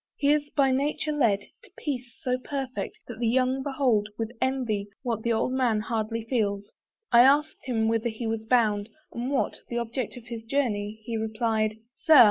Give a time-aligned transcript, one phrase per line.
[0.15, 4.87] He is by nature led To peace so perfect, that the young behold With envy,
[5.03, 6.73] what the old man hardly feels.
[7.11, 11.17] I asked him whither he was bound, and what The object of his journey; he
[11.17, 12.19] replied "Sir!